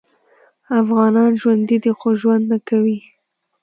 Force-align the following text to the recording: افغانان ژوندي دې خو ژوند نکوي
افغانان 0.81 1.31
ژوندي 1.41 1.77
دې 1.83 1.91
خو 1.99 2.09
ژوند 2.21 2.43
نکوي 2.51 2.99